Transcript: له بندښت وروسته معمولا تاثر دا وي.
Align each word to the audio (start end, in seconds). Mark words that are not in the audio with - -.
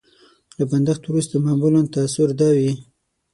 له 0.57 0.63
بندښت 0.71 1.03
وروسته 1.05 1.35
معمولا 1.45 1.81
تاثر 1.95 2.27
دا 2.39 2.49
وي. 2.57 2.71